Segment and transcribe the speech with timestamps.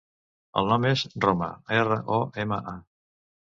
[0.61, 1.51] El nom és Roma:
[1.83, 2.77] erra, o, ema, a.